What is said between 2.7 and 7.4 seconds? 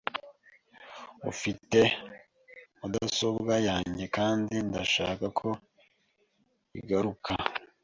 mudasobwa yanjye kandi ndashaka ko igaruka.